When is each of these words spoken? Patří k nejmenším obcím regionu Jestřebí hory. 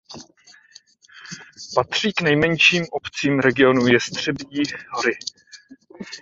Patří 1.75 2.13
k 2.13 2.21
nejmenším 2.21 2.85
obcím 2.91 3.39
regionu 3.39 3.87
Jestřebí 3.87 4.63
hory. 4.89 5.11